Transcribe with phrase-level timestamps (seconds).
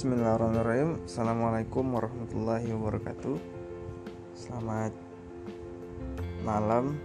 [0.00, 1.04] Bismillahirrahmanirrahim.
[1.04, 3.36] Assalamualaikum warahmatullahi wabarakatuh.
[4.32, 4.96] Selamat
[6.40, 6.96] malam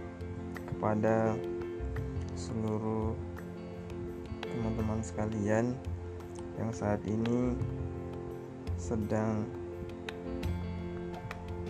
[0.64, 1.36] kepada
[2.40, 3.12] seluruh
[4.48, 5.76] teman-teman sekalian
[6.56, 7.52] yang saat ini
[8.80, 9.44] sedang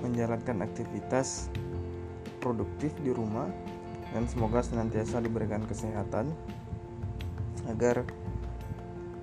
[0.06, 1.50] menjalankan aktivitas
[2.38, 3.50] produktif di rumah.
[4.14, 6.30] Dan semoga senantiasa diberikan kesehatan
[7.66, 8.06] agar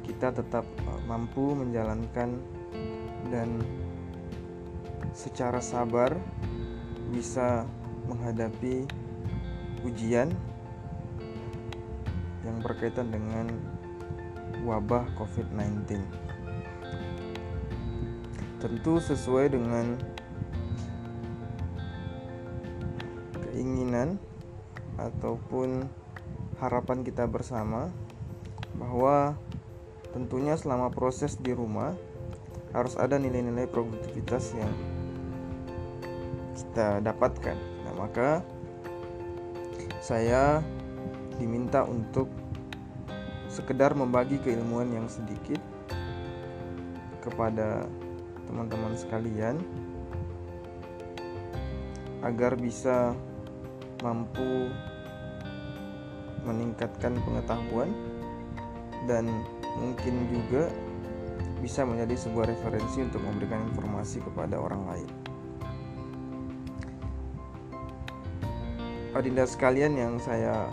[0.04, 2.40] kita tetap uh, mampu menjalankan
[3.32, 3.50] dan
[5.16, 6.14] secara sabar
[7.14, 7.64] bisa
[8.10, 8.84] menghadapi
[9.88, 10.32] ujian
[12.44, 13.48] yang berkaitan dengan
[14.68, 16.04] wabah COVID-19.
[18.60, 20.00] Tentu sesuai dengan
[23.48, 24.20] keinginan
[24.96, 25.88] ataupun
[26.60, 27.92] harapan kita bersama
[28.76, 29.36] bahwa
[30.14, 31.98] tentunya selama proses di rumah
[32.74, 34.74] harus ada nilai-nilai produktivitas yang
[36.54, 37.58] kita dapatkan.
[37.86, 38.42] Nah, maka
[40.02, 40.62] saya
[41.38, 42.30] diminta untuk
[43.50, 45.62] sekedar membagi keilmuan yang sedikit
[47.22, 47.86] kepada
[48.50, 49.62] teman-teman sekalian
[52.26, 53.14] agar bisa
[54.02, 54.74] mampu
[56.44, 57.94] meningkatkan pengetahuan
[59.06, 59.30] dan
[59.78, 60.70] mungkin juga
[61.64, 65.10] bisa menjadi sebuah referensi untuk memberikan informasi kepada orang lain.
[69.14, 70.68] Adinda sekalian yang saya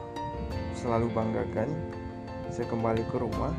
[0.75, 1.69] selalu banggakan,
[2.49, 3.53] saya kembali ke rumah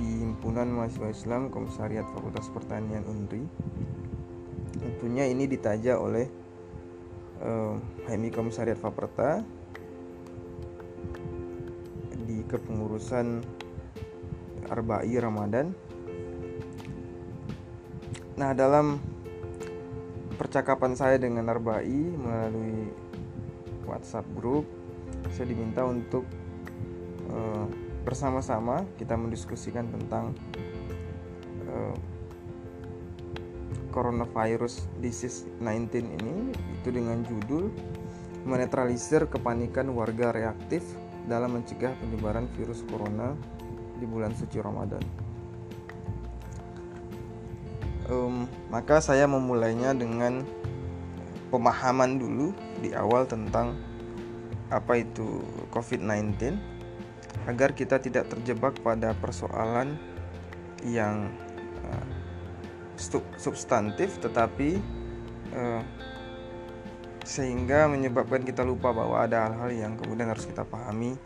[0.00, 3.44] di Himpunan Mahasiswa Islam Komisariat Fakultas Pertanian Unri.
[4.80, 6.24] Tentunya ini ditaja oleh
[7.44, 7.76] uh,
[8.08, 9.44] HMI Komisariat Faperta
[12.46, 13.42] kepengurusan
[14.70, 15.70] Arba'i Ramadan.
[18.36, 19.00] Nah, dalam
[20.36, 22.90] percakapan saya dengan Arba'i melalui
[23.86, 24.66] WhatsApp group,
[25.32, 26.26] saya diminta untuk
[27.30, 27.66] uh,
[28.06, 30.30] bersama-sama kita mendiskusikan tentang
[31.66, 31.96] uh,
[33.90, 37.72] coronavirus disease 19 ini itu dengan judul
[38.44, 40.84] menetralisir kepanikan warga reaktif
[41.26, 43.34] dalam mencegah penyebaran virus corona
[43.98, 45.02] di bulan suci Ramadan.
[48.06, 50.46] Um, maka saya memulainya dengan
[51.50, 53.74] pemahaman dulu di awal tentang
[54.70, 55.42] apa itu
[55.74, 56.54] COVID-19
[57.46, 59.98] agar kita tidak terjebak pada persoalan
[60.86, 61.30] yang
[61.86, 62.06] uh,
[63.38, 64.78] substantif tetapi
[65.54, 65.82] uh,
[67.26, 71.18] sehingga menyebabkan kita lupa bahwa ada hal-hal yang kemudian harus kita pahami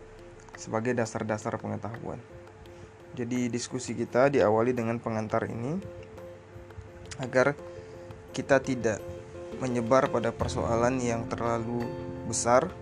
[0.56, 2.16] sebagai dasar-dasar pengetahuan.
[3.12, 5.77] Jadi diskusi kita diawali dengan pengantar ini
[7.21, 7.53] agar
[8.33, 8.97] kita tidak
[9.61, 11.84] menyebar pada persoalan yang terlalu
[12.25, 12.72] besar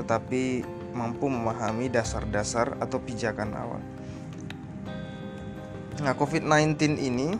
[0.00, 0.64] tetapi
[0.96, 3.82] mampu memahami dasar-dasar atau pijakan awal.
[6.00, 7.36] Nah, COVID-19 ini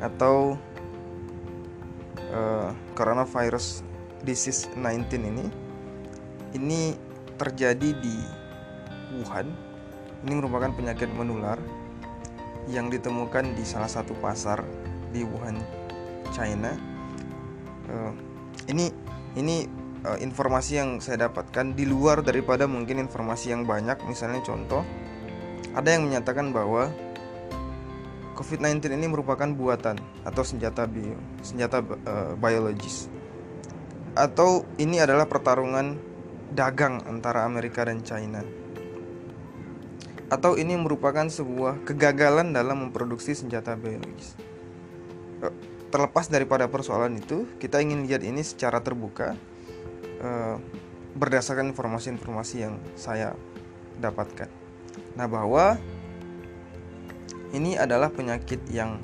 [0.00, 0.56] atau
[2.32, 3.82] uh, coronavirus
[4.22, 5.46] disease 19 ini
[6.56, 6.96] ini
[7.38, 8.16] terjadi di
[9.18, 9.48] Wuhan.
[10.26, 11.56] Ini merupakan penyakit menular
[12.66, 14.60] yang ditemukan di salah satu pasar
[15.14, 15.56] di Wuhan,
[16.34, 16.74] China.
[17.88, 18.12] Uh,
[18.68, 18.92] ini
[19.38, 19.64] ini
[20.04, 23.96] uh, informasi yang saya dapatkan di luar daripada mungkin informasi yang banyak.
[24.04, 24.82] Misalnya contoh,
[25.72, 26.90] ada yang menyatakan bahwa
[28.38, 33.10] COVID-19 ini merupakan buatan atau senjata bio, senjata uh, biologis.
[34.14, 35.98] Atau ini adalah pertarungan
[36.54, 38.46] dagang antara Amerika dan China.
[40.30, 44.38] Atau ini merupakan sebuah kegagalan dalam memproduksi senjata biologis.
[45.42, 45.50] Uh,
[45.90, 49.34] terlepas daripada persoalan itu, kita ingin lihat ini secara terbuka
[50.22, 50.62] uh,
[51.18, 53.34] berdasarkan informasi-informasi yang saya
[53.98, 54.46] dapatkan.
[55.18, 55.74] Nah, bahwa
[57.56, 59.00] ini adalah penyakit yang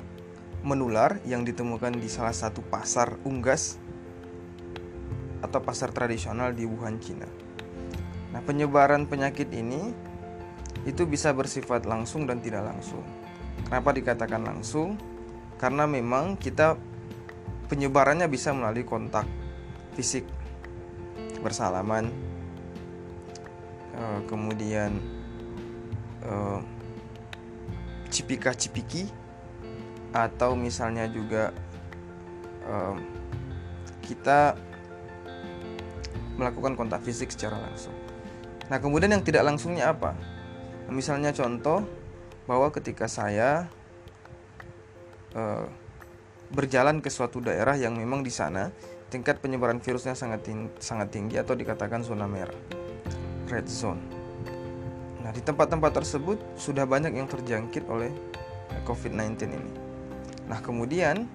[0.65, 3.77] menular yang ditemukan di salah satu pasar unggas
[5.45, 7.29] atau pasar tradisional di Wuhan, Cina.
[8.33, 9.93] Nah, penyebaran penyakit ini
[10.89, 13.05] itu bisa bersifat langsung dan tidak langsung.
[13.65, 14.97] Kenapa dikatakan langsung?
[15.61, 16.77] Karena memang kita
[17.69, 19.25] penyebarannya bisa melalui kontak
[19.93, 20.25] fisik,
[21.41, 22.09] bersalaman,
[23.95, 24.97] eh, kemudian
[26.25, 26.59] eh,
[28.15, 29.11] cipika-cipiki
[30.15, 31.51] atau misalnya juga
[32.63, 33.03] um,
[33.99, 34.55] kita
[36.39, 37.91] melakukan kontak fisik secara langsung.
[38.71, 40.15] Nah, kemudian yang tidak langsungnya apa?
[40.87, 41.83] Misalnya contoh
[42.47, 43.67] bahwa ketika saya
[45.35, 45.67] uh,
[46.53, 48.71] berjalan ke suatu daerah yang memang di sana
[49.11, 52.55] tingkat penyebaran virusnya sangat tinggi, sangat tinggi atau dikatakan zona merah
[53.49, 54.14] red zone.
[55.35, 58.07] Di tempat-tempat tersebut sudah banyak yang terjangkit oleh
[58.87, 59.71] COVID-19 ini.
[60.47, 61.27] Nah, kemudian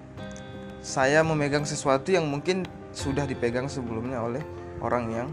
[0.81, 4.41] saya memegang sesuatu yang mungkin sudah dipegang sebelumnya oleh
[4.81, 5.27] orang yang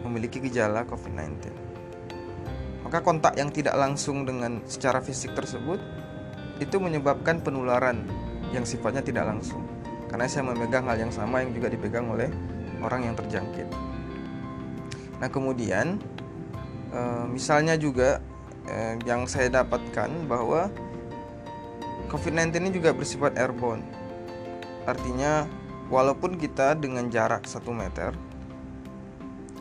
[0.00, 1.52] memiliki gejala COVID-19.
[2.88, 5.76] Maka kontak yang tidak langsung dengan secara fisik tersebut
[6.64, 8.08] itu menyebabkan penularan
[8.56, 9.60] yang sifatnya tidak langsung.
[10.08, 12.32] Karena saya memegang hal yang sama yang juga dipegang oleh
[12.80, 13.68] orang yang terjangkit.
[15.20, 16.00] Nah, kemudian
[16.94, 18.22] e, misalnya juga
[18.70, 20.70] e, yang saya dapatkan bahwa
[22.08, 23.82] COVID-19 ini juga bersifat airborne.
[24.86, 25.50] Artinya
[25.90, 28.14] walaupun kita dengan jarak 1 meter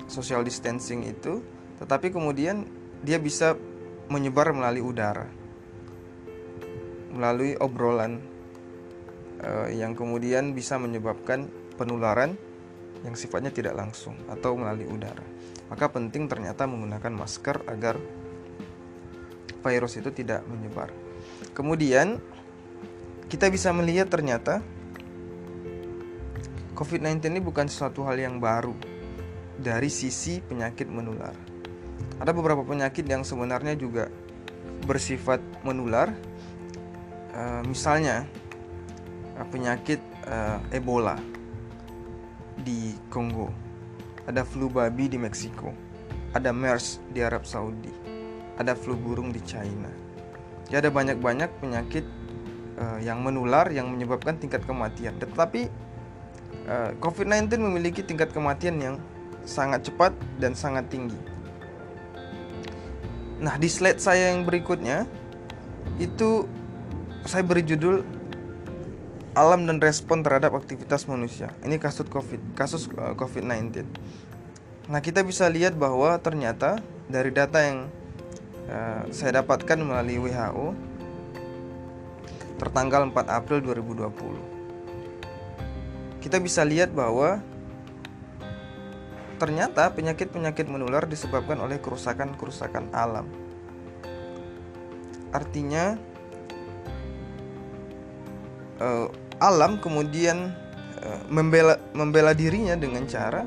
[0.05, 1.41] social distancing itu,
[1.81, 2.69] tetapi kemudian
[3.01, 3.57] dia bisa
[4.13, 5.25] menyebar melalui udara.
[7.13, 8.21] Melalui obrolan
[9.41, 12.37] uh, yang kemudian bisa menyebabkan penularan
[13.01, 15.32] yang sifatnya tidak langsung atau melalui udara.
[15.73, 17.97] Maka penting ternyata menggunakan masker agar
[19.65, 20.93] virus itu tidak menyebar.
[21.57, 22.21] Kemudian
[23.25, 24.61] kita bisa melihat ternyata
[26.77, 28.77] COVID-19 ini bukan sesuatu hal yang baru
[29.57, 31.33] dari sisi penyakit menular.
[32.21, 34.13] Ada beberapa penyakit yang sebenarnya juga
[34.85, 36.13] bersifat menular.
[37.33, 38.29] Uh, misalnya
[39.41, 39.97] uh, penyakit
[40.29, 41.17] uh, Ebola
[42.61, 43.49] di Kongo,
[44.27, 45.71] ada flu babi di Meksiko,
[46.31, 47.91] ada MERS di Arab Saudi,
[48.55, 49.91] ada flu burung di China.
[50.71, 52.07] Ya ada banyak-banyak penyakit
[52.79, 55.13] uh, yang menular yang menyebabkan tingkat kematian.
[55.19, 55.67] Tetapi
[56.65, 58.95] uh, COVID-19 memiliki tingkat kematian yang
[59.43, 61.19] sangat cepat dan sangat tinggi.
[63.43, 65.03] Nah, di slide saya yang berikutnya
[65.99, 66.47] itu
[67.27, 68.07] saya beri judul
[69.33, 71.49] alam dan respon terhadap aktivitas manusia.
[71.65, 73.81] Ini kasus COVID, kasus uh, COVID-19.
[74.89, 76.77] Nah, kita bisa lihat bahwa ternyata
[77.09, 77.89] dari data yang
[78.69, 80.77] uh, saya dapatkan melalui WHO
[82.61, 86.21] tertanggal 4 April 2020.
[86.21, 87.43] Kita bisa lihat bahwa
[89.41, 93.27] ternyata penyakit-penyakit menular disebabkan oleh kerusakan-kerusakan alam.
[95.33, 95.97] Artinya
[98.79, 99.07] uh,
[99.41, 100.53] alam kemudian
[101.01, 103.45] uh, membela membela dirinya dengan cara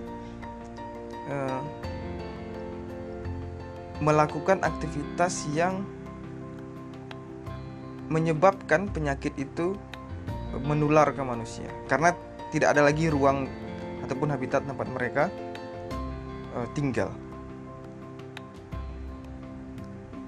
[1.31, 1.63] uh,
[4.03, 5.85] melakukan aktivitas yang
[8.07, 9.75] menyebabkan penyakit itu
[10.63, 12.15] menular ke manusia karena
[12.55, 13.51] tidak ada lagi ruang
[14.07, 15.25] ataupun habitat tempat mereka
[16.55, 17.11] uh, tinggal.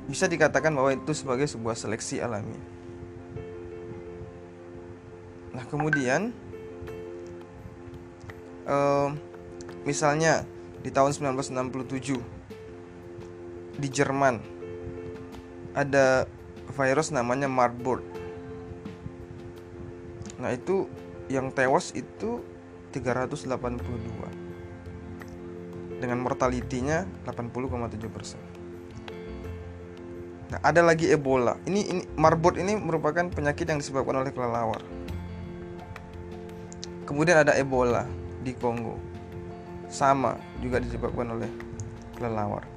[0.08, 2.77] Bisa dikatakan bahwa itu sebagai sebuah seleksi alami.
[5.58, 6.30] Nah, kemudian
[8.62, 9.10] uh,
[9.82, 10.46] misalnya
[10.86, 12.22] di tahun 1967
[13.82, 14.38] di Jerman
[15.74, 16.30] ada
[16.70, 18.06] virus namanya Marburg.
[20.38, 20.86] Nah, itu
[21.26, 22.38] yang tewas itu
[22.94, 23.58] 382
[25.98, 28.38] dengan mortalitinya 80,7 persen.
[30.54, 31.58] Nah, ada lagi Ebola.
[31.66, 34.97] Ini ini Marburg ini merupakan penyakit yang disebabkan oleh kelelawar.
[37.08, 38.04] Kemudian ada Ebola
[38.44, 39.00] di Kongo.
[39.88, 41.48] Sama juga disebabkan oleh
[42.20, 42.68] kelelawar.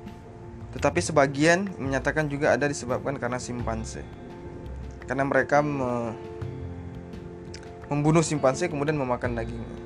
[0.71, 4.07] Tetapi sebagian menyatakan juga ada disebabkan karena simpanse.
[5.03, 6.15] Karena mereka me
[7.91, 9.79] membunuh simpanse kemudian memakan dagingnya.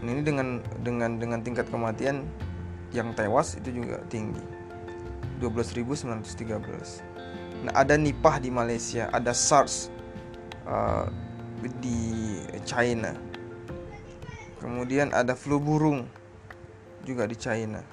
[0.00, 2.24] Ini dengan dengan dengan tingkat kematian
[2.96, 4.40] yang tewas itu juga tinggi.
[5.44, 7.68] 12.913.
[7.68, 9.92] Nah, ada Nipah di Malaysia, ada SARS
[10.64, 11.12] uh,
[11.80, 13.12] di China.
[14.60, 16.08] Kemudian ada flu burung
[17.04, 17.84] juga di China.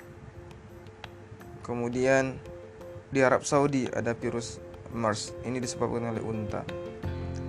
[1.61, 2.39] Kemudian
[3.11, 4.63] di Arab Saudi ada virus
[4.95, 5.35] MERS.
[5.43, 6.63] Ini disebabkan oleh unta.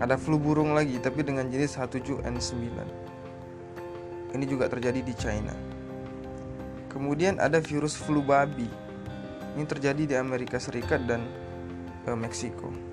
[0.03, 2.59] Ada flu burung lagi tapi dengan jenis H7N9.
[4.35, 5.55] Ini juga terjadi di China.
[6.91, 8.67] Kemudian ada virus flu babi.
[9.55, 11.25] Ini terjadi di Amerika Serikat dan
[12.09, 12.92] uh, Meksiko.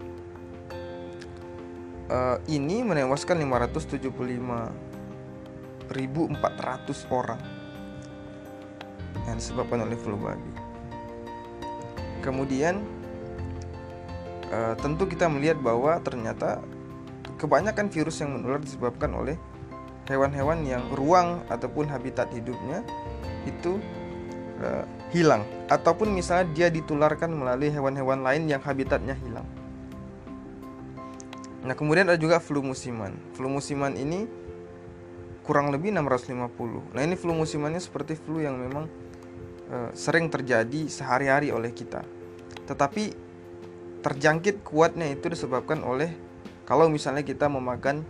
[2.10, 4.74] Uh, ini menewaskan 575.400
[7.14, 7.38] orang
[9.30, 10.54] yang disebabkan oleh flu babi.
[12.26, 12.82] Kemudian
[14.50, 16.66] uh, tentu kita melihat bahwa ternyata
[17.38, 19.38] kebanyakan virus yang menular disebabkan oleh
[20.10, 22.82] hewan-hewan yang ruang ataupun habitat hidupnya
[23.46, 23.78] itu
[24.66, 29.46] uh, hilang ataupun misalnya dia ditularkan melalui hewan-hewan lain yang habitatnya hilang.
[31.60, 33.12] Nah, kemudian ada juga flu musiman.
[33.36, 34.24] Flu musiman ini
[35.44, 36.96] kurang lebih 650.
[36.96, 38.88] Nah, ini flu musimannya seperti flu yang memang
[39.68, 42.06] uh, sering terjadi sehari-hari oleh kita.
[42.64, 43.28] Tetapi
[44.00, 46.16] terjangkit kuatnya itu disebabkan oleh
[46.64, 48.08] kalau misalnya kita memakan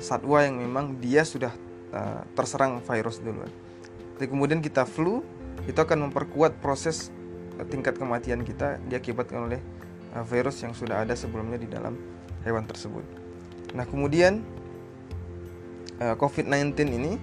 [0.00, 1.52] satwa yang memang dia sudah
[1.92, 3.50] uh, terserang virus duluan.
[4.16, 5.20] Jadi kemudian kita flu,
[5.68, 7.12] itu akan memperkuat proses
[7.60, 9.60] uh, tingkat kematian kita diakibatkan oleh
[10.24, 12.15] virus yang sudah ada sebelumnya di dalam
[12.46, 13.02] hewan tersebut.
[13.74, 14.46] Nah, kemudian
[15.98, 17.18] uh, COVID-19 ini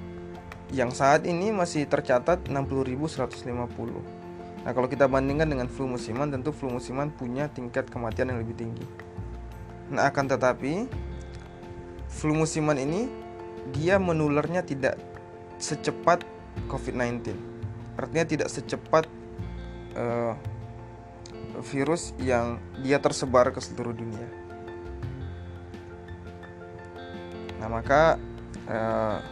[0.75, 3.07] yang saat ini masih tercatat 60.150.
[4.63, 8.59] Nah, kalau kita bandingkan dengan flu musiman, tentu flu musiman punya tingkat kematian yang lebih
[8.59, 8.85] tinggi.
[9.87, 10.91] Nah, akan tetapi
[12.11, 13.07] flu musiman ini
[13.71, 14.99] dia menularnya tidak
[15.59, 16.27] secepat
[16.67, 17.31] COVID-19.
[17.95, 19.05] Artinya tidak secepat
[19.95, 20.35] uh,
[21.61, 24.42] virus yang dia tersebar ke seluruh dunia.
[27.63, 28.19] Nah, maka
[28.67, 29.23] uh,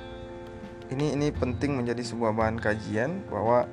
[0.88, 3.68] ini ini penting menjadi sebuah bahan kajian bahwa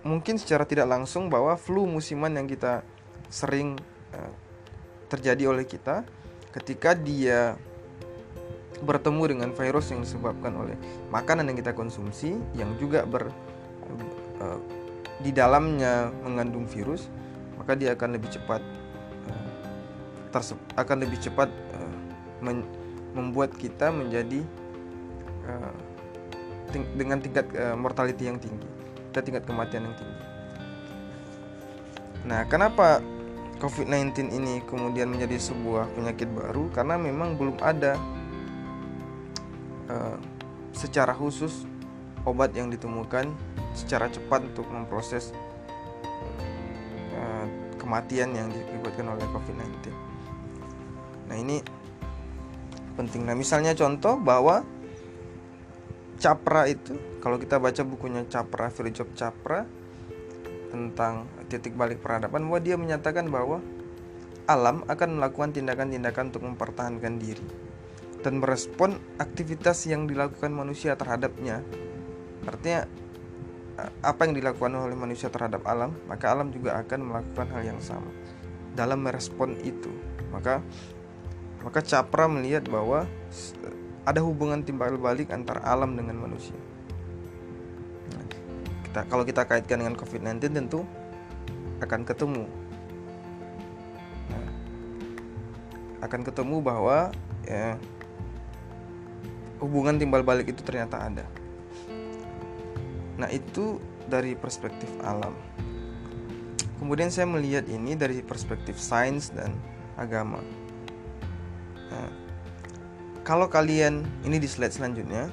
[0.00, 2.80] mungkin secara tidak langsung bahwa flu musiman yang kita
[3.28, 3.76] sering
[4.16, 4.32] uh,
[5.12, 6.08] terjadi oleh kita
[6.56, 7.60] ketika dia
[8.80, 10.76] bertemu dengan virus yang disebabkan oleh
[11.12, 13.28] makanan yang kita konsumsi yang juga ber
[14.40, 14.60] uh,
[15.20, 17.12] di dalamnya mengandung virus
[17.60, 18.64] maka dia akan lebih cepat
[20.32, 21.52] uh, akan lebih cepat
[22.44, 22.60] men
[23.16, 24.44] membuat kita menjadi
[25.48, 25.74] uh,
[26.68, 28.68] ting dengan tingkat uh, mortality yang tinggi
[29.16, 30.22] dan tingkat kematian yang tinggi.
[32.28, 32.98] Nah, kenapa
[33.62, 37.96] COVID-19 ini kemudian menjadi sebuah penyakit baru karena memang belum ada
[39.88, 40.18] uh,
[40.74, 41.64] secara khusus
[42.26, 43.30] obat yang ditemukan
[43.72, 45.30] secara cepat untuk memproses
[47.84, 49.92] kematian yang diakibatkan oleh COVID-19.
[51.28, 51.60] Nah ini
[52.96, 53.26] penting.
[53.26, 54.62] Nah misalnya contoh bahwa
[56.14, 59.66] Capra itu kalau kita baca bukunya Capra, Job Capra
[60.70, 63.62] tentang titik balik peradaban bahwa dia menyatakan bahwa
[64.44, 67.46] alam akan melakukan tindakan-tindakan untuk mempertahankan diri
[68.20, 71.60] dan merespon aktivitas yang dilakukan manusia terhadapnya.
[72.44, 72.88] Artinya
[74.00, 78.08] apa yang dilakukan oleh manusia terhadap alam, maka alam juga akan melakukan hal yang sama
[78.72, 79.92] dalam merespon itu.
[80.32, 80.64] Maka
[81.64, 83.08] maka Capra melihat bahwa
[84.04, 86.54] ada hubungan timbal balik antara alam dengan manusia.
[88.84, 90.84] Kita kalau kita kaitkan dengan COVID-19 tentu
[91.80, 92.44] akan ketemu.
[94.28, 94.46] Nah,
[96.04, 97.10] akan ketemu bahwa
[97.48, 97.80] ya,
[99.58, 101.24] hubungan timbal balik itu ternyata ada.
[103.16, 105.32] Nah itu dari perspektif alam.
[106.76, 109.56] Kemudian saya melihat ini dari perspektif sains dan
[109.96, 110.44] agama
[111.94, 112.10] nah,
[113.22, 115.30] kalau kalian ini di slide selanjutnya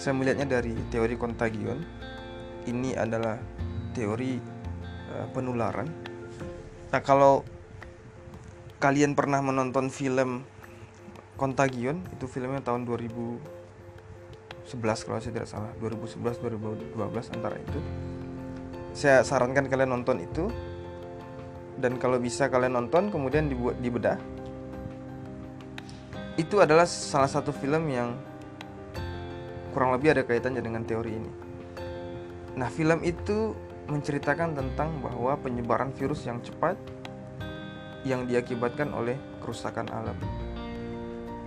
[0.00, 1.78] saya melihatnya dari teori kontagion
[2.64, 3.36] ini adalah
[3.92, 4.40] teori
[5.12, 5.86] uh, penularan.
[6.90, 7.44] Nah, kalau
[8.82, 10.44] kalian pernah menonton film
[11.34, 13.42] Contagion, itu filmnya tahun 2011
[15.02, 16.38] kalau saya tidak salah, 2011
[16.94, 17.82] 2012 antara itu.
[18.94, 20.46] Saya sarankan kalian nonton itu.
[21.74, 24.14] Dan kalau bisa kalian nonton kemudian dibuat dibedah.
[26.34, 28.18] Itu adalah salah satu film yang
[29.70, 31.30] kurang lebih ada kaitannya dengan teori ini.
[32.54, 33.54] Nah, film itu
[33.90, 36.78] menceritakan tentang bahwa penyebaran virus yang cepat
[38.06, 40.16] yang diakibatkan oleh kerusakan alam,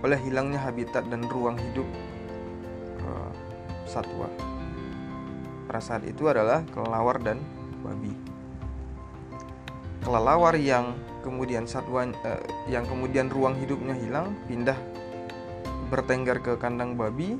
[0.04, 1.86] oleh hilangnya habitat dan ruang hidup
[3.04, 3.32] uh,
[3.84, 4.28] satwa.
[5.68, 7.44] Pada saat itu adalah kelelawar dan
[7.84, 8.12] babi.
[10.02, 10.96] Kelelawar yang
[11.28, 12.42] kemudian satwa uh,
[12.72, 14.80] yang kemudian ruang hidupnya hilang pindah
[15.92, 17.36] bertengger ke kandang babi,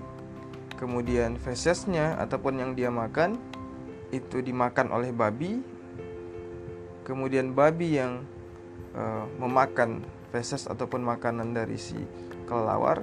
[0.77, 3.41] kemudian fesesnya ataupun yang dia makan
[4.13, 5.65] itu dimakan oleh babi.
[7.09, 8.21] Kemudian babi yang
[8.93, 11.97] uh, memakan feses ataupun makanan dari si
[12.45, 13.01] kelelawar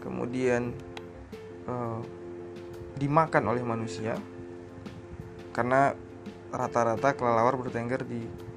[0.00, 0.72] kemudian
[1.68, 2.00] uh,
[2.96, 4.16] dimakan oleh manusia.
[5.52, 5.92] Karena
[6.48, 8.47] rata-rata kelelawar bertengger di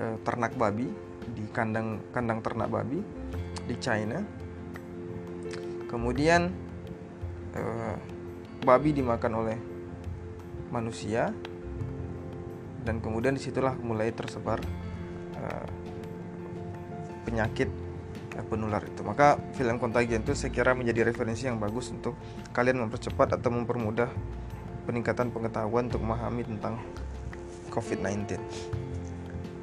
[0.00, 0.88] uh, ternak babi
[1.36, 3.04] di kandang kandang ternak babi
[3.68, 4.24] di China.
[5.86, 6.48] Kemudian
[7.54, 7.96] uh,
[8.64, 9.58] babi dimakan oleh
[10.72, 11.30] manusia.
[12.80, 14.56] Dan kemudian di situlah mulai tersebar
[15.36, 15.68] uh,
[17.28, 17.68] penyakit
[18.40, 19.04] uh, penular itu.
[19.04, 22.16] Maka film Contagion itu saya kira menjadi referensi yang bagus untuk
[22.56, 24.08] kalian mempercepat atau mempermudah
[24.88, 26.80] peningkatan pengetahuan untuk memahami tentang
[27.68, 28.40] COVID-19.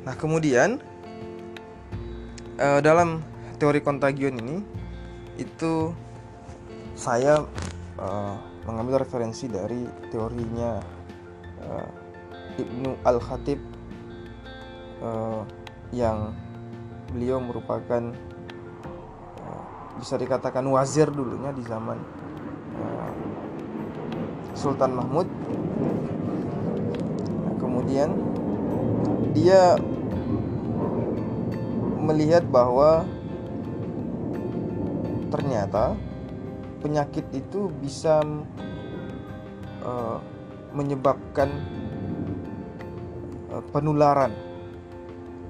[0.08, 0.80] Nah, kemudian
[2.56, 3.20] uh, dalam
[3.60, 4.64] teori kontagion ini
[5.36, 5.92] itu
[6.96, 7.44] saya
[8.00, 10.80] uh, mengambil referensi dari teorinya
[11.60, 11.92] uh,
[12.56, 13.60] Ibnu Al-Khatib
[15.04, 15.44] uh,
[15.92, 16.32] yang
[17.12, 18.16] beliau merupakan
[19.98, 21.98] bisa dikatakan wazir dulunya di zaman
[24.54, 25.26] Sultan Mahmud.
[27.42, 28.14] Nah, kemudian
[29.34, 29.74] dia
[32.08, 33.04] melihat bahwa
[35.28, 36.00] ternyata
[36.80, 38.24] penyakit itu bisa
[39.84, 40.18] uh,
[40.72, 41.52] menyebabkan
[43.52, 44.32] uh, penularan.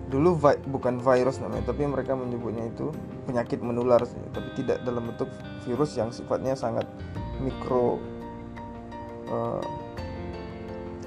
[0.08, 2.96] Dulu vi bukan virus namanya, tapi mereka menyebutnya itu
[3.28, 4.00] penyakit menular,
[4.32, 5.28] tapi tidak dalam bentuk
[5.68, 6.88] virus yang sifatnya sangat
[7.44, 8.00] mikro,
[9.28, 9.60] uh,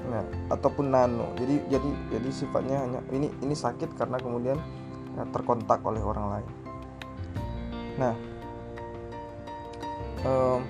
[0.05, 0.21] nah
[0.53, 1.33] ataupun nano.
[1.33, 4.61] Jadi jadi jadi sifatnya hanya ini ini sakit karena kemudian
[5.17, 6.49] ya, terkontak oleh orang lain.
[7.99, 8.15] Nah,
[10.25, 10.61] um,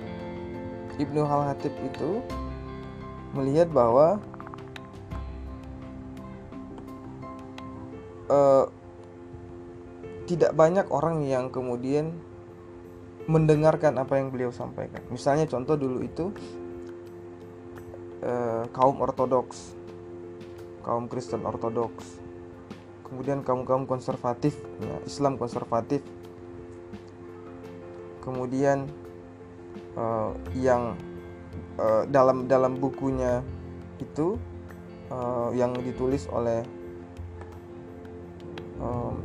[0.98, 2.20] Ibnu Hal Hatib itu
[3.32, 4.20] melihat bahwa
[8.28, 8.68] uh,
[10.28, 12.16] tidak banyak orang yang kemudian
[13.26, 15.02] mendengarkan apa yang beliau sampaikan.
[15.08, 16.32] Misalnya contoh dulu itu
[18.22, 19.76] uh, kaum ortodoks,
[20.82, 22.21] kaum Kristen ortodoks,
[23.12, 26.00] kemudian kaum kaum konservatif, ya, Islam konservatif,
[28.24, 28.88] kemudian
[30.00, 30.96] uh, yang
[31.76, 33.44] uh, dalam dalam bukunya
[34.00, 34.40] itu
[35.12, 36.64] uh, yang ditulis oleh
[38.80, 39.20] um,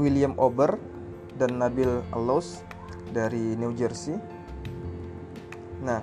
[0.00, 0.80] William Ober
[1.36, 2.64] dan Nabil Allos
[3.12, 4.16] dari New Jersey.
[5.84, 6.00] Nah,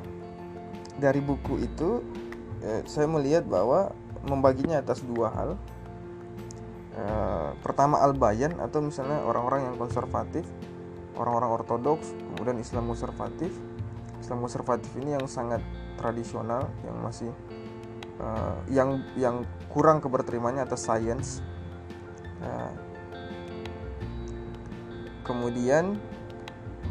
[0.98, 2.02] dari buku itu
[2.66, 3.94] eh, saya melihat bahwa
[4.26, 5.50] membaginya atas dua hal.
[6.98, 10.42] Eh, pertama al-bayan atau misalnya orang-orang yang konservatif,
[11.14, 13.54] orang-orang ortodoks, kemudian Islam konservatif.
[14.18, 15.62] Islam konservatif ini yang sangat
[15.94, 17.30] tradisional yang masih
[18.18, 21.46] uh, yang yang kurang keberterimaannya atas sains.
[22.42, 22.74] Uh,
[25.22, 26.02] kemudian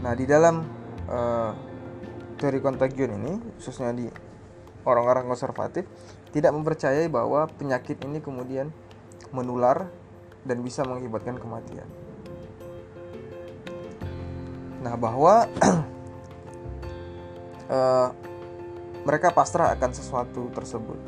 [0.06, 0.62] nah di dalam
[1.10, 1.50] uh,
[2.38, 4.06] teori kontagion ini khususnya di
[4.86, 5.82] orang-orang konservatif
[6.30, 8.70] tidak mempercayai bahwa penyakit ini kemudian
[9.34, 9.90] menular
[10.46, 11.88] dan bisa mengakibatkan kematian.
[14.86, 15.50] Nah, bahwa
[17.66, 18.08] uh,
[19.06, 20.98] mereka pasrah akan sesuatu tersebut.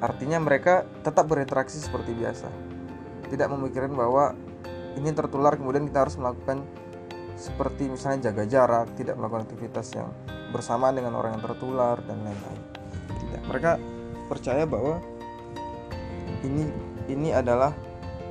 [0.00, 2.48] Artinya mereka tetap berinteraksi seperti biasa.
[3.28, 4.32] Tidak memikirkan bahwa
[4.96, 6.64] ini tertular kemudian kita harus melakukan
[7.36, 10.12] seperti misalnya jaga jarak, tidak melakukan aktivitas yang
[10.52, 12.62] bersamaan dengan orang yang tertular dan lain-lain.
[13.16, 13.42] Tidak.
[13.48, 13.70] Mereka
[14.28, 15.00] percaya bahwa
[16.44, 16.64] ini
[17.10, 17.74] ini adalah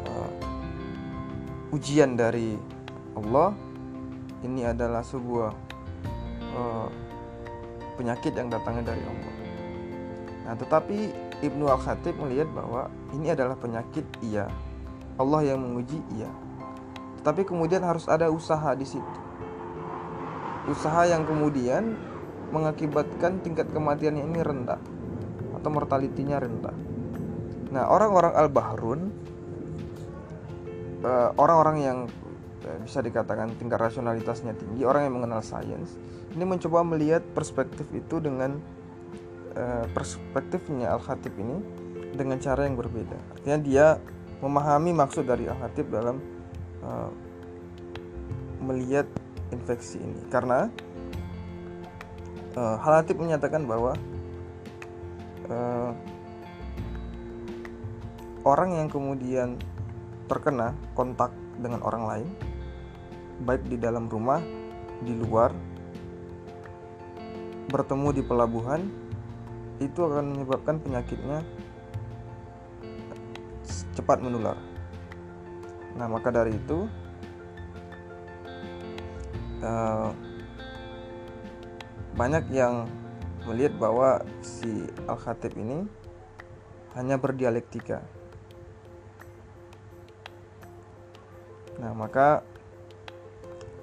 [0.08, 0.32] uh,
[1.76, 2.58] ujian dari
[3.18, 3.54] Allah.
[4.40, 5.52] Ini adalah sebuah
[6.56, 6.88] uh,
[8.00, 9.34] penyakit yang datangnya dari Allah.
[10.48, 10.98] Nah, tetapi
[11.44, 14.48] Ibnu Al-Khatib melihat bahwa ini adalah penyakit iya.
[15.20, 16.32] Allah yang menguji iya.
[17.20, 19.20] Tetapi kemudian harus ada usaha di situ.
[20.72, 22.00] Usaha yang kemudian
[22.56, 24.80] mengakibatkan tingkat kematiannya ini rendah
[25.60, 26.76] atau mortalitinya rendah.
[27.70, 29.00] Nah, orang-orang Al-Bahrun
[31.06, 32.00] uh, orang-orang yang
[32.70, 35.96] Eh, bisa dikatakan tingkat rasionalitasnya tinggi orang yang mengenal sains
[36.36, 38.62] ini mencoba melihat perspektif itu dengan
[39.58, 41.58] uh, perspektifnya Al Khatib ini
[42.14, 43.18] dengan cara yang berbeda.
[43.34, 43.86] Artinya dia
[44.44, 46.22] memahami maksud dari Al Khatib dalam
[46.86, 47.10] uh,
[48.62, 49.10] melihat
[49.50, 50.22] infeksi ini.
[50.30, 50.70] Karena
[52.54, 53.98] uh, Al Khatib menyatakan bahwa
[58.50, 59.62] orang yang kemudian
[60.26, 61.30] terkena kontak
[61.62, 62.30] dengan orang lain
[63.46, 64.42] baik di dalam rumah,
[65.06, 65.54] di luar,
[67.70, 68.82] bertemu di pelabuhan,
[69.80, 71.40] itu akan menyebabkan penyakitnya
[73.96, 74.58] cepat menular.
[75.96, 76.88] Nah, maka dari itu,
[79.64, 80.12] uh,
[82.20, 82.92] banyak yang
[83.48, 85.88] melihat bahwa si Al-Khatib ini
[87.00, 88.04] hanya berdialektika.
[91.80, 92.44] Nah, maka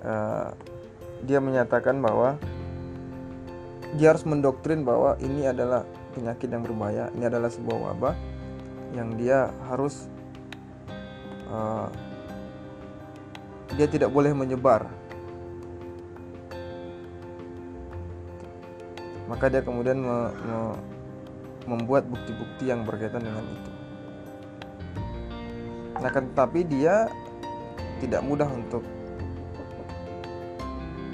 [0.04, 0.52] uh,
[1.24, 2.37] dia menyatakan bahwa
[3.96, 8.14] dia harus mendoktrin bahwa ini adalah penyakit yang berbahaya, ini adalah sebuah wabah
[8.92, 10.09] yang dia harus
[11.48, 11.88] uh,
[13.76, 14.88] dia tidak boleh menyebar.
[19.26, 20.59] maka dia kemudian me, me,
[21.66, 23.70] membuat bukti-bukti yang berkaitan dengan itu
[25.96, 27.11] nah kan tetapi dia
[28.00, 28.85] tidak mudah untuk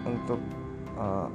[0.03, 0.41] untuk
[0.99, 1.31] uh,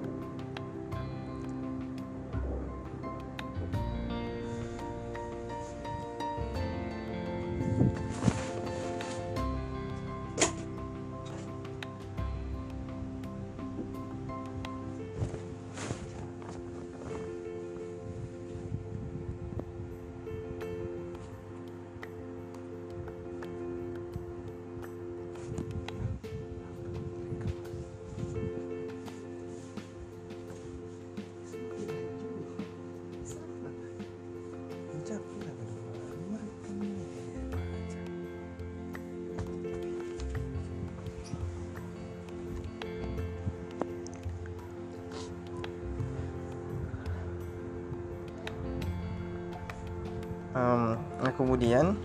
[51.67, 51.99] kemudian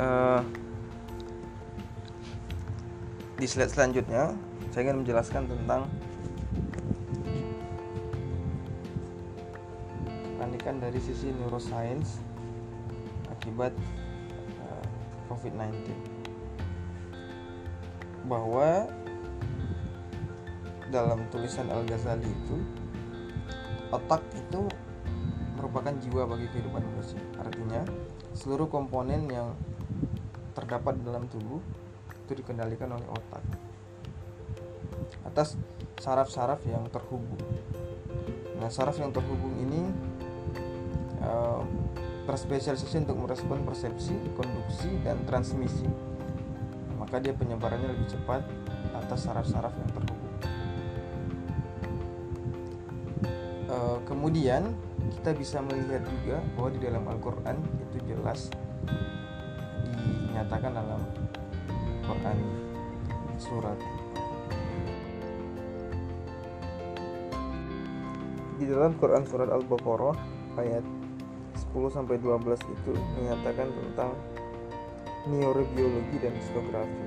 [0.00, 0.40] uh,
[3.36, 4.32] di slide selanjutnya
[4.72, 5.84] saya ingin menjelaskan tentang
[10.32, 12.24] kepanikan dari sisi neuroscience
[13.36, 13.76] akibat
[14.64, 14.84] uh,
[15.28, 15.92] COVID-19
[18.32, 18.88] bahwa
[20.88, 22.56] dalam tulisan Al-Ghazali itu
[23.92, 24.87] otak itu
[25.68, 27.20] merupakan jiwa bagi kehidupan manusia.
[27.36, 27.84] Artinya,
[28.32, 29.52] seluruh komponen yang
[30.56, 31.60] terdapat dalam tubuh
[32.24, 33.44] itu dikendalikan oleh otak
[35.28, 35.60] atas
[36.00, 37.36] saraf-saraf yang terhubung.
[38.56, 39.92] Nah, saraf yang terhubung ini
[41.20, 41.60] uh,
[42.24, 45.84] berspesialisasi untuk merespon persepsi, konduksi, dan transmisi.
[46.96, 48.40] Maka dia penyebarannya lebih cepat
[48.96, 50.32] atas saraf-saraf yang terhubung.
[53.68, 54.72] Uh, kemudian
[55.18, 57.58] kita bisa melihat juga bahwa di dalam Al-Quran
[57.90, 58.54] itu jelas
[60.30, 61.02] dinyatakan dalam
[62.06, 62.38] Quran
[63.34, 63.78] surat
[68.62, 70.14] di dalam Quran surat Al-Baqarah
[70.62, 70.86] ayat
[71.74, 74.14] 10 sampai 12 itu menyatakan tentang
[75.26, 77.06] neurobiologi dan psikografi.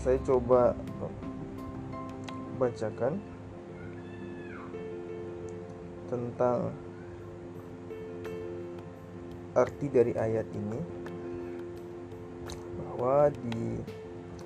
[0.00, 0.72] Saya coba
[2.56, 3.20] bacakan
[6.10, 6.74] tentang
[9.54, 10.80] arti dari ayat ini
[12.78, 13.78] bahwa di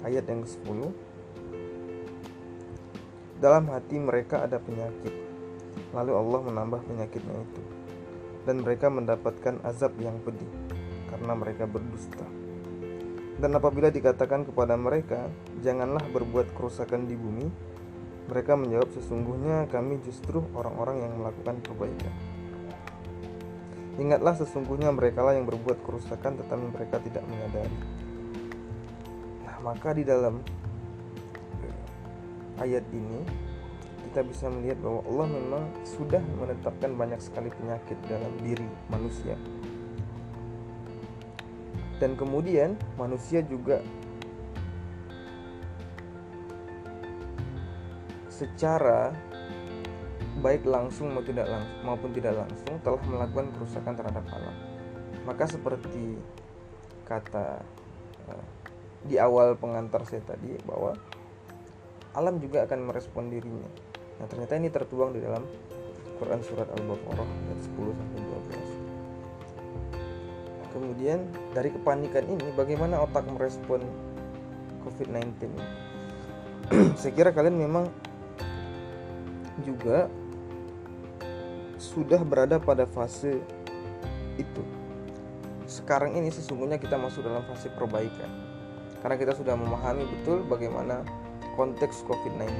[0.05, 0.81] ayat yang ke-10
[3.45, 5.13] dalam hati mereka ada penyakit.
[5.93, 7.63] Lalu Allah menambah penyakitnya itu.
[8.45, 10.49] Dan mereka mendapatkan azab yang pedih
[11.09, 12.25] karena mereka berdusta.
[13.41, 15.29] Dan apabila dikatakan kepada mereka
[15.61, 17.47] janganlah berbuat kerusakan di bumi
[18.25, 22.15] mereka menjawab sesungguhnya kami justru orang-orang yang melakukan kebaikan.
[23.95, 27.79] Ingatlah sesungguhnya merekalah yang berbuat kerusakan tetapi mereka tidak menyadari.
[29.47, 30.43] Nah, maka di dalam
[31.63, 33.23] eh, ayat ini
[34.11, 39.39] kita bisa melihat bahwa Allah memang sudah menetapkan banyak sekali penyakit dalam diri manusia.
[42.03, 43.79] Dan kemudian manusia juga
[48.35, 49.15] secara
[50.43, 54.57] baik langsung maupun tidak langsung maupun tidak langsung telah melakukan kerusakan terhadap alam.
[55.23, 56.19] Maka seperti
[57.07, 57.63] kata
[58.27, 58.47] uh,
[59.07, 60.99] di awal pengantar saya tadi bahwa
[62.19, 63.71] alam juga akan merespon dirinya.
[64.19, 65.43] Nah, ternyata ini tertuang di dalam
[66.19, 68.35] Quran surat Al-Baqarah ayat 10 sampai 12.
[70.75, 71.19] Kemudian
[71.55, 73.81] dari kepanikan ini bagaimana otak merespon
[74.87, 75.51] COVID-19?
[77.01, 77.91] saya kira kalian memang
[79.63, 80.11] juga
[81.79, 83.39] sudah berada pada fase
[84.41, 84.63] itu.
[85.69, 88.31] Sekarang ini sesungguhnya kita masuk dalam fase perbaikan.
[89.05, 91.05] Karena kita sudah memahami betul bagaimana
[91.55, 92.51] konteks COVID-19.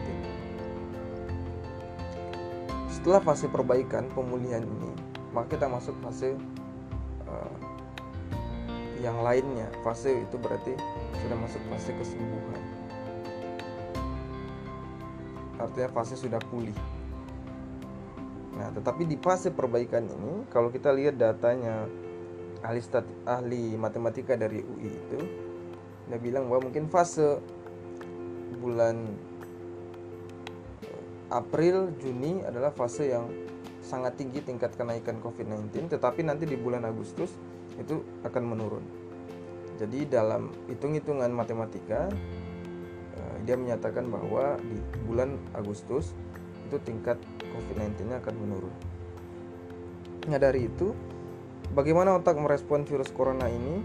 [2.93, 4.93] Setelah fase perbaikan, pemulihan ini,
[5.33, 6.37] maka kita masuk fase
[7.29, 7.55] uh,
[9.01, 9.69] yang lainnya.
[9.85, 10.77] Fase itu berarti
[11.21, 12.54] sudah masuk fase kesembuhan
[15.65, 16.77] artinya fase sudah pulih.
[18.55, 21.91] Nah, tetapi di fase perbaikan ini, kalau kita lihat datanya
[22.63, 25.21] ahli stat, ahli matematika dari UI itu,
[26.07, 27.43] dia bilang bahwa mungkin fase
[28.63, 29.11] bulan
[30.87, 33.27] eh, April Juni adalah fase yang
[33.85, 37.35] sangat tinggi tingkat kenaikan COVID-19, tetapi nanti di bulan Agustus
[37.77, 38.85] itu akan menurun.
[39.75, 42.07] Jadi dalam hitung-hitungan matematika
[43.45, 46.17] dia menyatakan bahwa di bulan Agustus
[46.67, 48.75] itu tingkat COVID-19-nya akan menurun.
[50.27, 50.97] Nah dari itu,
[51.77, 53.85] bagaimana otak merespon virus corona ini?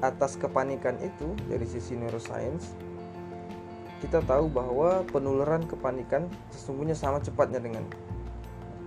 [0.00, 2.72] Atas kepanikan itu dari sisi neuroscience,
[4.00, 7.84] kita tahu bahwa penularan kepanikan sesungguhnya sama cepatnya dengan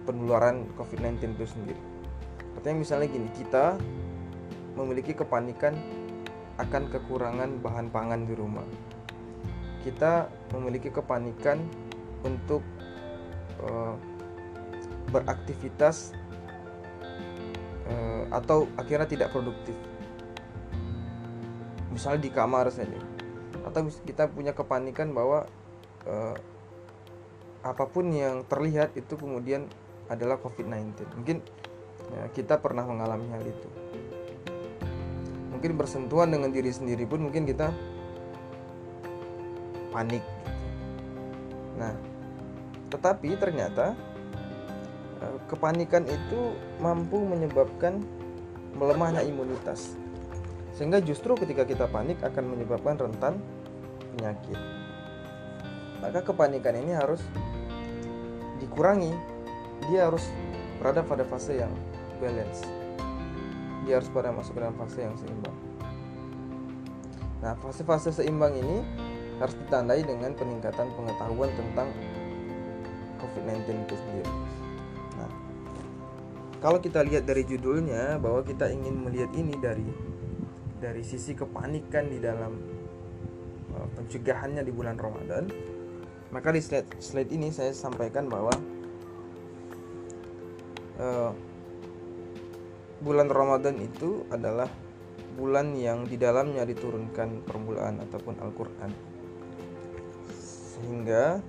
[0.09, 1.81] penularan COVID-19 itu sendiri.
[2.57, 3.77] Artinya misalnya gini, kita
[4.73, 5.77] memiliki kepanikan
[6.57, 8.65] akan kekurangan bahan pangan di rumah.
[9.83, 11.59] Kita memiliki kepanikan
[12.23, 12.63] untuk
[13.59, 13.95] uh,
[15.11, 16.15] beraktivitas
[17.91, 19.75] uh, atau akhirnya tidak produktif.
[21.91, 22.97] Misalnya di kamar saja
[23.63, 25.47] atau kita punya kepanikan bahwa
[26.07, 26.35] uh,
[27.63, 29.71] apa pun yang terlihat itu kemudian
[30.11, 30.99] adalah COVID-19.
[31.15, 31.37] Mungkin
[32.11, 33.69] ya, kita pernah mengalami hal itu.
[35.55, 37.71] Mungkin bersentuhan dengan diri sendiri pun mungkin kita
[39.93, 40.25] panik.
[41.77, 41.93] Nah,
[42.89, 43.93] tetapi ternyata
[45.21, 48.01] uh, kepanikan itu mampu menyebabkan
[48.73, 49.93] melemahnya imunitas.
[50.73, 53.37] Sehingga justru ketika kita panik akan menyebabkan rentan
[54.17, 54.57] penyakit.
[56.01, 57.21] Maka kepanikan ini harus
[58.57, 59.13] dikurangi.
[59.87, 60.25] Dia harus
[60.81, 61.71] berada pada fase yang
[62.17, 62.65] balance.
[63.85, 65.57] Dia harus pada masuk dalam fase yang seimbang.
[67.43, 68.79] Nah, fase-fase seimbang ini
[69.41, 71.89] harus ditandai dengan peningkatan pengetahuan tentang
[73.23, 74.33] COVID-19 itu sendiri.
[75.17, 75.31] Nah,
[76.59, 79.87] kalau kita lihat dari judulnya bahwa kita ingin melihat ini dari
[80.83, 82.59] dari sisi kepanikan di dalam
[83.71, 85.47] uh, pencegahannya di bulan Ramadan
[86.33, 88.51] maka di slide slide ini saya sampaikan bahwa
[90.97, 91.31] uh,
[92.99, 94.67] bulan Ramadan itu adalah
[95.39, 99.12] bulan yang di dalamnya diturunkan permulaan ataupun Al-Qur'an
[100.83, 101.39] sehingga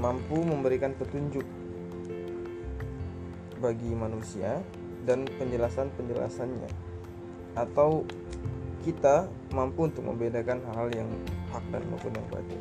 [0.00, 1.44] mampu memberikan petunjuk
[3.60, 4.64] bagi manusia
[5.04, 6.72] dan penjelasan-penjelasannya
[7.52, 8.08] atau
[8.80, 11.10] kita mampu untuk membedakan hal-hal yang
[11.52, 12.60] hak dan maupun yang batil.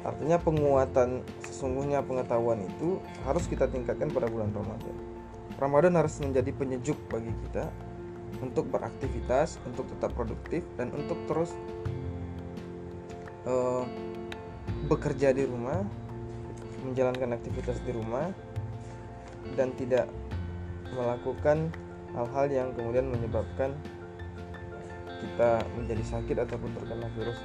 [0.00, 2.96] Artinya penguatan sesungguhnya pengetahuan itu
[3.28, 4.96] harus kita tingkatkan pada bulan Ramadan.
[5.60, 7.68] Ramadan harus menjadi penyejuk bagi kita
[8.40, 11.52] untuk beraktivitas, untuk tetap produktif dan untuk terus
[13.44, 13.84] uh,
[14.86, 15.82] bekerja di rumah,
[16.86, 18.30] menjalankan aktivitas di rumah
[19.58, 20.06] dan tidak
[20.94, 21.74] melakukan
[22.14, 23.74] hal-hal yang kemudian menyebabkan
[25.18, 27.42] kita menjadi sakit ataupun terkena virus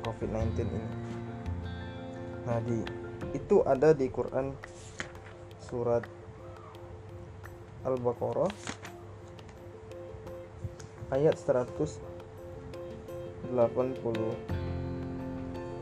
[0.00, 0.82] COVID-19 ini.
[2.48, 2.80] Nah, di
[3.36, 4.56] itu ada di Quran
[5.60, 6.02] surat
[7.84, 8.48] Al-Baqarah
[11.12, 11.36] ayat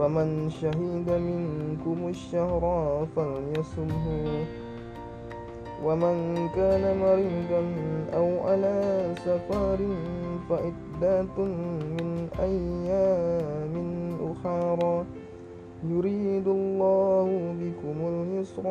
[0.00, 2.64] فمن شهد منكم الشهر
[3.16, 4.06] فليصمه.
[5.84, 7.62] ومن كان مريضا
[8.16, 8.78] أو على
[9.24, 9.78] سفر
[10.48, 11.36] فعدة
[11.96, 13.74] من أيام
[14.32, 15.04] أخرى
[15.84, 17.28] يريد الله
[17.60, 18.66] بكم اليسر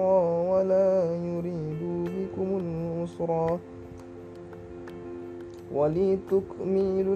[0.49, 1.81] ولا يريد
[2.17, 3.57] بكم العسر.
[5.73, 7.15] ولتكملوا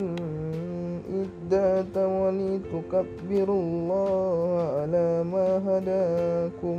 [1.13, 6.79] العدة ولتكبروا الله على ما هداكم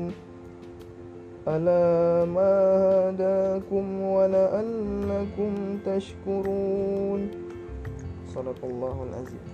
[1.47, 1.83] على
[2.35, 2.53] ما
[2.85, 5.51] هداكم ولعلكم
[5.85, 7.21] تشكرون
[8.33, 9.45] صدق الله العظيم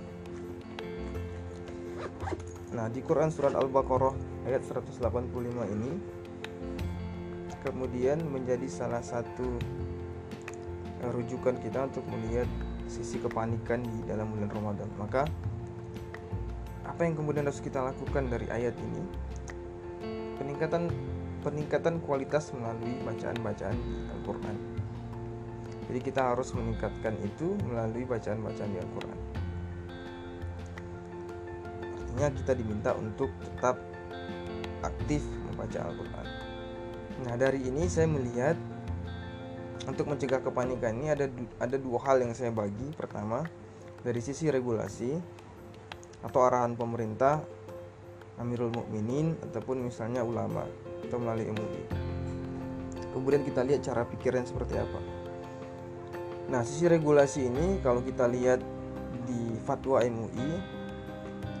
[2.76, 4.12] Nah, di Quran surat Al-Baqarah
[4.44, 5.32] ayat 185
[5.72, 5.96] ini
[7.64, 9.48] kemudian menjadi salah satu
[11.00, 12.44] eh, rujukan kita untuk melihat
[12.91, 14.89] sisi kepanikan di dalam bulan Ramadan.
[14.99, 15.23] Maka
[16.83, 19.01] apa yang kemudian harus kita lakukan dari ayat ini?
[20.35, 20.91] Peningkatan
[21.41, 24.57] peningkatan kualitas melalui bacaan-bacaan di Al-Qur'an.
[25.87, 29.31] Jadi kita harus meningkatkan itu melalui bacaan-bacaan di Al-Qur'an
[32.21, 33.79] artinya kita diminta untuk tetap
[34.85, 36.27] aktif membaca Al-Quran
[37.23, 38.53] nah dari ini saya melihat
[39.89, 41.25] untuk mencegah kepanikan ini ada
[41.57, 43.41] ada dua hal yang saya bagi pertama
[44.01, 45.17] dari sisi regulasi
[46.21, 47.41] atau arahan pemerintah
[48.37, 50.65] Amirul Mukminin ataupun misalnya ulama
[51.05, 51.83] atau melalui MUI.
[53.13, 54.99] Kemudian kita lihat cara pikirnya seperti apa.
[56.49, 58.63] Nah, sisi regulasi ini kalau kita lihat
[59.29, 60.49] di fatwa MUI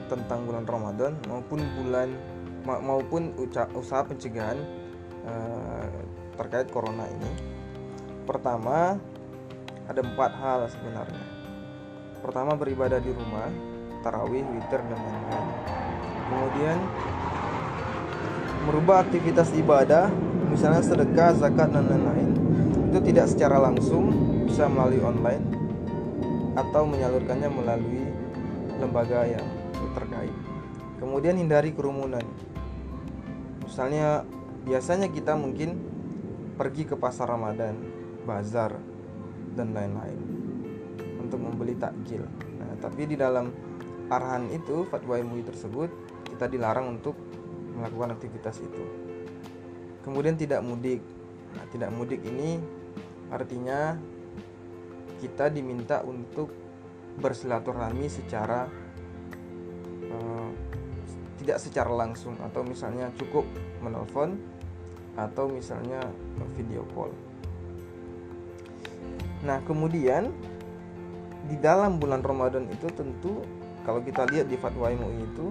[0.09, 2.09] tentang bulan Ramadan maupun bulan
[2.65, 3.33] maupun
[3.73, 4.57] usaha pencegahan
[5.25, 5.87] uh,
[6.37, 7.60] terkait corona ini.
[8.31, 8.95] Pertama,
[9.91, 11.25] ada empat hal sebenarnya.
[12.23, 13.51] Pertama beribadah di rumah,
[14.07, 15.47] tarawih, witir dan lain-lain.
[16.31, 16.77] Kemudian
[18.63, 20.07] merubah aktivitas ibadah,
[20.47, 22.31] misalnya sedekah, zakat dan lain-lain,
[22.87, 24.15] itu tidak secara langsung
[24.47, 25.43] bisa melalui online
[26.55, 28.15] atau menyalurkannya melalui
[28.79, 29.43] lembaga yang
[29.91, 30.31] terkait.
[31.03, 32.23] Kemudian hindari kerumunan.
[33.67, 34.23] Misalnya
[34.63, 35.83] biasanya kita mungkin
[36.55, 38.77] pergi ke pasar Ramadan, bazar
[39.57, 40.19] dan lain-lain
[41.19, 42.23] untuk membeli takjil.
[42.59, 43.51] Nah, tapi di dalam
[44.11, 45.89] arahan itu fatwa MUI tersebut
[46.27, 47.15] kita dilarang untuk
[47.75, 48.83] melakukan aktivitas itu.
[50.03, 50.99] Kemudian tidak mudik.
[51.55, 52.59] Nah, tidak mudik ini
[53.31, 53.95] artinya
[55.23, 56.51] kita diminta untuk
[57.21, 58.67] bersilaturahmi secara
[60.09, 60.49] uh,
[61.39, 63.45] tidak secara langsung atau misalnya cukup
[63.79, 64.35] menelpon
[65.15, 65.99] atau misalnya
[66.55, 67.11] video call.
[69.41, 70.29] Nah, kemudian
[71.49, 73.41] di dalam bulan Ramadan itu tentu
[73.81, 75.47] kalau kita lihat di fatwa MUI itu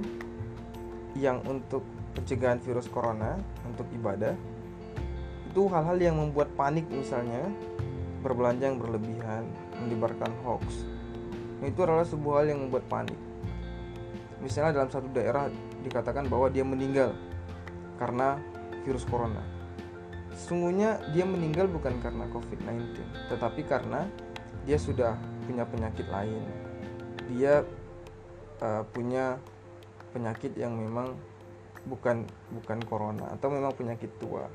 [1.19, 1.83] yang untuk
[2.15, 4.35] pencegahan virus corona untuk ibadah
[5.51, 7.51] itu hal-hal yang membuat panik misalnya
[8.23, 9.43] berbelanja yang berlebihan,
[9.83, 10.87] menyebarkan hoax.
[11.59, 13.19] Itu adalah sebuah hal yang membuat panik.
[14.39, 15.51] Misalnya dalam satu daerah
[15.83, 17.13] dikatakan bahwa dia meninggal
[17.99, 18.39] karena
[18.87, 19.43] virus corona.
[20.35, 22.97] Sesungguhnya dia meninggal bukan karena COVID-19,
[23.29, 24.07] tetapi karena
[24.65, 26.43] dia sudah punya penyakit lain.
[27.31, 27.67] Dia
[28.63, 29.39] uh, punya
[30.11, 31.15] penyakit yang memang
[31.87, 34.47] bukan bukan corona atau memang penyakit tua.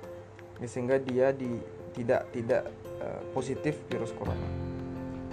[0.63, 1.59] Sehingga dia di
[1.95, 2.67] tidak tidak
[2.99, 4.75] uh, positif virus corona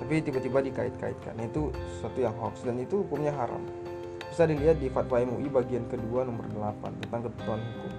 [0.02, 3.62] tapi tiba-tiba dikait-kaitkan itu sesuatu yang hoax dan itu hukumnya haram
[4.26, 7.91] bisa dilihat di fatwa MUI bagian kedua nomor 8 tentang ketentuan hukum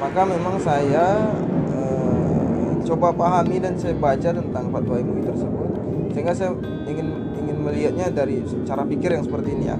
[0.00, 1.28] maka memang saya
[1.76, 5.70] uh, coba pahami dan saya baca tentang fatwa MUI tersebut
[6.16, 6.50] sehingga saya
[6.88, 9.78] ingin ingin melihatnya dari cara pikir yang seperti ini ya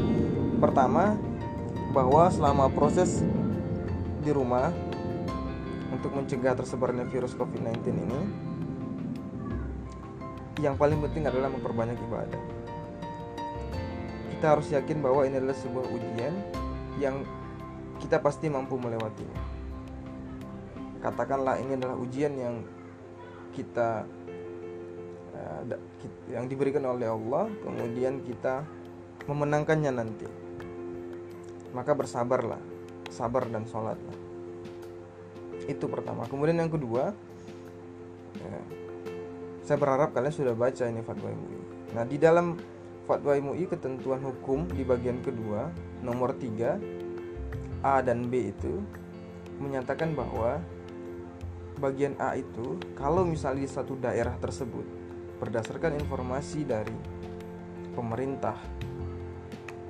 [0.61, 1.17] pertama
[1.91, 3.25] bahwa selama proses
[4.21, 4.71] di rumah
[5.91, 8.21] untuk mencegah tersebarnya virus COVID-19 ini
[10.61, 12.43] yang paling penting adalah memperbanyak ibadah.
[14.37, 16.35] Kita harus yakin bahwa ini adalah sebuah ujian
[17.01, 17.25] yang
[18.01, 19.50] kita pasti mampu melewatinya.
[21.01, 22.61] Katakanlah ini adalah ujian yang
[23.57, 24.05] kita
[25.35, 25.63] uh,
[26.29, 28.63] yang diberikan oleh Allah, kemudian kita
[29.25, 30.29] memenangkannya nanti.
[31.73, 32.61] Maka bersabarlah
[33.09, 34.17] sabar dan sholatlah.
[35.67, 36.29] Itu pertama.
[36.29, 37.17] Kemudian yang kedua
[38.39, 38.61] ya,
[39.71, 41.61] saya berharap kalian sudah baca ini fatwa MUI
[41.95, 42.59] nah di dalam
[43.07, 45.71] fatwa MUI ketentuan hukum di bagian kedua
[46.03, 48.83] nomor 3 A dan B itu
[49.63, 50.59] menyatakan bahwa
[51.81, 54.85] bagian A itu kalau misalnya di satu daerah tersebut
[55.41, 56.95] berdasarkan informasi dari
[57.97, 58.55] pemerintah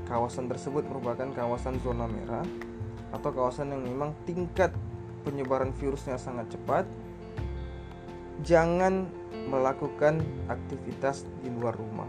[0.06, 2.46] kawasan tersebut merupakan kawasan zona merah
[3.10, 4.70] atau kawasan yang memang tingkat
[5.26, 6.86] penyebaran virusnya sangat cepat,
[8.46, 9.10] jangan
[9.50, 12.08] melakukan aktivitas di luar rumah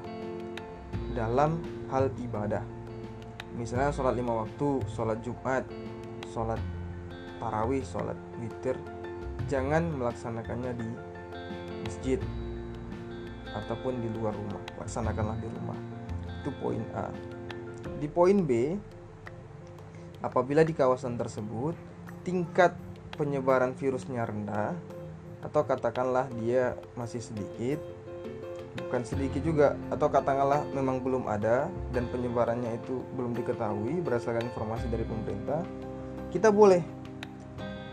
[1.17, 2.63] dalam hal ibadah.
[3.57, 5.67] Misalnya sholat lima waktu, sholat Jumat,
[6.31, 6.61] sholat
[7.41, 8.79] tarawih, sholat witir,
[9.51, 10.89] jangan melaksanakannya di
[11.83, 12.19] masjid
[13.51, 14.63] ataupun di luar rumah.
[14.79, 15.79] Laksanakanlah di rumah.
[16.39, 17.11] Itu poin A.
[17.99, 18.79] Di poin B,
[20.21, 21.73] Apabila di kawasan tersebut
[22.21, 22.77] tingkat
[23.17, 24.77] penyebaran virusnya rendah
[25.41, 27.81] atau katakanlah dia masih sedikit
[28.85, 34.85] bukan sedikit juga atau katakanlah memang belum ada dan penyebarannya itu belum diketahui berdasarkan informasi
[34.93, 35.65] dari pemerintah
[36.29, 36.85] kita boleh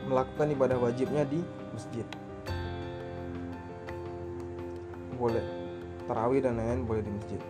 [0.05, 1.41] melakukan ibadah wajibnya di
[1.75, 2.07] masjid
[5.19, 5.45] boleh
[6.07, 7.41] tarawih dan lain-lain boleh di masjid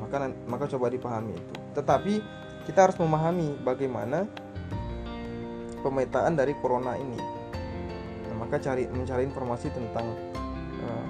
[0.00, 2.24] maka maka coba dipahami itu tetapi
[2.66, 4.26] kita harus memahami bagaimana
[5.86, 7.14] pemetaan dari corona ini.
[8.26, 10.18] Nah, maka cari mencari informasi tentang
[10.82, 11.06] uh,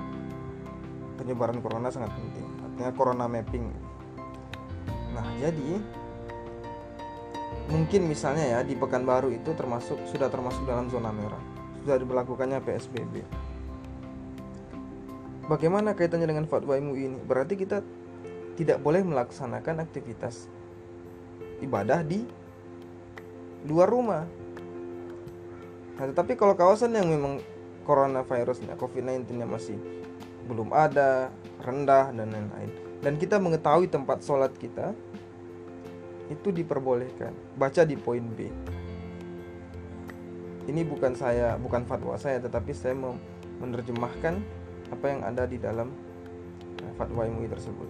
[1.16, 2.44] penyebaran corona sangat penting.
[2.60, 3.72] Artinya corona mapping.
[5.16, 5.80] Nah, jadi
[7.66, 11.40] mungkin misalnya ya di Pekanbaru itu termasuk sudah termasuk dalam zona merah.
[11.82, 13.14] Sudah diberlakukannya PSBB.
[15.46, 17.18] Bagaimana kaitannya dengan fatwa MUI ini?
[17.22, 17.78] Berarti kita
[18.58, 20.50] tidak boleh melaksanakan aktivitas
[21.62, 22.26] ibadah di
[23.68, 24.24] luar rumah.
[25.96, 27.38] Nah, tetapi kalau kawasan yang memang
[27.86, 29.78] coronavirusnya COVID-19-nya masih
[30.50, 31.30] belum ada,
[31.62, 32.70] rendah dan lain-lain.
[33.00, 34.90] Dan kita mengetahui tempat sholat kita
[36.30, 37.32] itu diperbolehkan.
[37.54, 38.50] Baca di poin B.
[40.66, 42.98] Ini bukan saya, bukan fatwa saya, tetapi saya
[43.62, 44.42] menerjemahkan
[44.90, 45.94] apa yang ada di dalam
[46.82, 47.86] eh, fatwa MUI tersebut.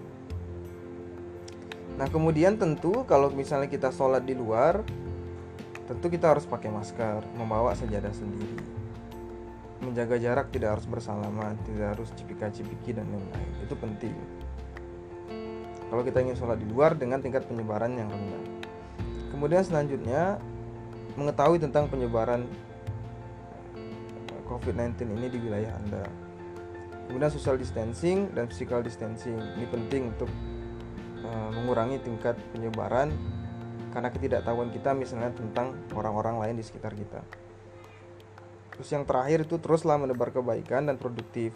[1.96, 4.84] Nah kemudian tentu kalau misalnya kita sholat di luar,
[5.88, 8.60] tentu kita harus pakai masker, membawa sajadah sendiri,
[9.80, 13.50] menjaga jarak tidak harus bersalaman, tidak harus cipika-cipiki dan lain-lain.
[13.64, 14.12] Itu penting.
[15.86, 18.42] Kalau kita ingin sholat di luar dengan tingkat penyebaran yang rendah.
[19.30, 20.40] Kemudian selanjutnya
[21.14, 22.46] mengetahui tentang penyebaran
[24.46, 26.04] COVID-19 ini di wilayah Anda.
[27.06, 30.30] Kemudian social distancing dan physical distancing ini penting untuk
[31.26, 33.10] Eh, mengurangi tingkat penyebaran
[33.90, 37.18] karena ketidaktahuan kita misalnya tentang orang-orang lain di sekitar kita.
[38.76, 41.50] Terus yang terakhir itu teruslah menebar kebaikan dan produktif.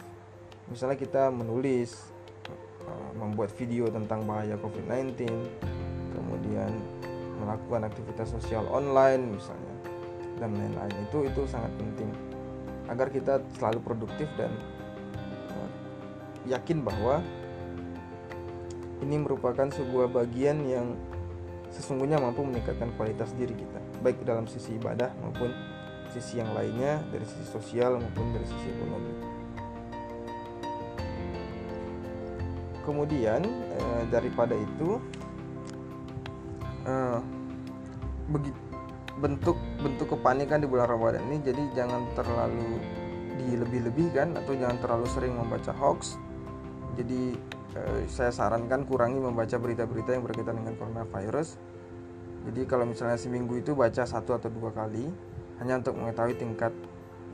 [0.67, 2.10] Misalnya kita menulis, eh,
[3.17, 5.27] membuat video tentang bahaya COVID-19,
[6.15, 6.71] kemudian
[7.41, 9.75] melakukan aktivitas sosial online misalnya
[10.37, 12.09] dan lain-lain itu itu sangat penting
[12.89, 14.53] agar kita selalu produktif dan
[15.53, 15.71] eh,
[16.53, 17.25] yakin bahwa
[19.01, 20.93] ini merupakan sebuah bagian yang
[21.73, 25.55] sesungguhnya mampu meningkatkan kualitas diri kita, baik dalam sisi ibadah maupun
[26.11, 29.40] sisi yang lainnya, dari sisi sosial maupun dari sisi ekonomi.
[32.83, 34.99] Kemudian eh, daripada itu
[36.89, 37.19] eh,
[39.21, 42.81] bentuk bentuk kepanikan di bulan Ramadan ini jadi jangan terlalu
[43.41, 46.17] dilebih-lebihkan atau jangan terlalu sering membaca hoax.
[46.97, 47.37] Jadi
[47.77, 51.57] eh, saya sarankan kurangi membaca berita-berita yang berkaitan dengan coronavirus.
[52.41, 55.05] Jadi kalau misalnya seminggu itu baca satu atau dua kali
[55.61, 56.73] hanya untuk mengetahui tingkat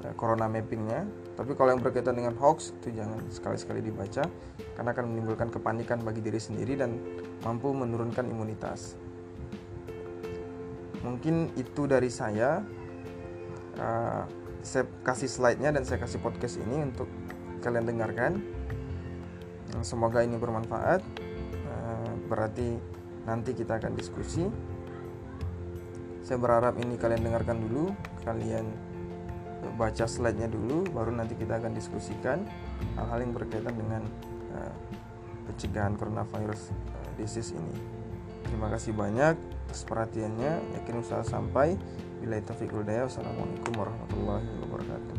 [0.03, 1.07] eh, corona mappingnya.
[1.37, 4.25] Tapi kalau yang berkaitan dengan hoax itu jangan sekali-sekali dibaca
[4.73, 6.97] karena akan menimbulkan kepanikan bagi diri sendiri dan
[7.45, 8.97] mampu menurunkan imunitas.
[11.05, 12.65] Mungkin itu dari saya.
[13.77, 14.25] Uh,
[14.67, 17.07] saya kasih slide-nya dan saya kasih podcast ini untuk
[17.63, 18.43] kalian dengarkan.
[19.87, 21.07] Semoga ini bermanfaat.
[21.87, 22.75] Eh, berarti
[23.23, 24.43] nanti kita akan diskusi.
[26.27, 27.95] Saya berharap ini kalian dengarkan dulu,
[28.27, 28.67] kalian
[29.75, 32.47] baca slide-nya dulu, baru nanti kita akan diskusikan
[32.95, 34.03] hal-hal yang berkaitan dengan
[34.55, 34.75] uh,
[35.51, 37.75] pencegahan coronavirus uh, disease ini.
[38.47, 39.35] Terima kasih banyak
[39.67, 40.79] atas perhatiannya.
[40.79, 41.75] Yakin usaha sampai.
[42.23, 42.71] Bila taufiq.
[42.73, 45.16] Wassalamualaikum warahmatullahi wabarakatuh.